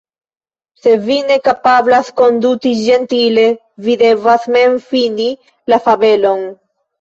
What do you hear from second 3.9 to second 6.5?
devas mem fini la fabelon."